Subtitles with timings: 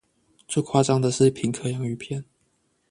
[0.47, 2.25] 最誇張的是品客洋芋片